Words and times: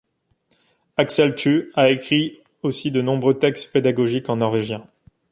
Axel 0.97 1.35
Thue 1.35 1.69
a 1.75 1.91
écrit 1.91 2.35
aussi 2.63 2.89
de 2.89 3.03
nombreux 3.03 3.37
textes 3.37 3.71
pédagogiques 3.71 4.29
en 4.31 4.37
norvégien. 4.37 4.83